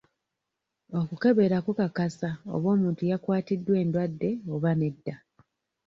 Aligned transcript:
Okukebera 0.99 1.57
kukakasa 1.65 2.29
oba 2.53 2.67
omuntu 2.75 3.03
yakwatiddwa 3.11 3.73
endwadde 3.83 4.29
oba 4.53 4.71
nedda. 4.79 5.15